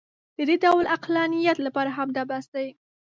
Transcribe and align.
د 0.37 0.39
دې 0.49 0.55
ډول 0.63 0.85
عقلانیت 0.95 1.57
لپاره 1.65 1.89
همدا 1.97 2.23
بس 2.29 2.45
دی. 2.55 2.67